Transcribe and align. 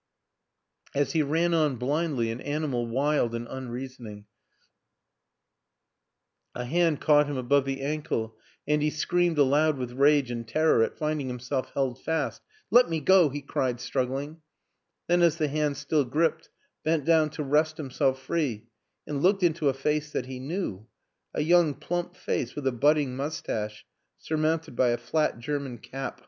As 0.95 1.11
he 1.11 1.21
ran 1.21 1.53
on 1.53 1.75
blindly, 1.75 2.31
an 2.31 2.41
ani 2.41 2.65
mal 2.65 2.87
wild 2.87 3.35
and 3.35 3.47
unreasoning, 3.47 4.25
a 6.55 6.65
hand 6.65 6.99
caught 6.99 7.27
him 7.27 7.37
above 7.37 7.65
the 7.65 7.81
ankle 7.81 8.35
and 8.67 8.81
he 8.81 8.89
screamed 8.89 9.37
aloud 9.37 9.77
with 9.77 9.91
rage 9.91 10.31
and 10.31 10.47
terror 10.47 10.81
at 10.81 10.97
finding 10.97 11.27
himself 11.27 11.69
held 11.75 12.01
fast." 12.01 12.41
Let 12.71 12.89
me 12.89 12.99
go," 12.99 13.29
he 13.29 13.43
cried 13.43 13.79
struggling; 13.79 14.41
then, 15.05 15.21
as 15.21 15.37
the 15.37 15.47
hand 15.49 15.77
still 15.77 16.03
gripped, 16.03 16.49
bent 16.83 17.05
down 17.05 17.29
to 17.37 17.43
wrest 17.43 17.77
himself 17.77 18.19
free 18.19 18.65
and 19.05 19.21
looked 19.21 19.43
into 19.43 19.69
a 19.69 19.73
face 19.75 20.11
that 20.13 20.25
he 20.25 20.39
knew 20.39 20.87
a 21.35 21.41
young 21.43 21.75
plump 21.75 22.15
face 22.15 22.55
with 22.55 22.65
a 22.65 22.71
budding 22.71 23.15
mustache 23.15 23.85
sur 24.17 24.35
mounted 24.37 24.75
by 24.75 24.87
a 24.87 24.97
flat 24.97 25.37
German 25.37 25.77
cap. 25.77 26.19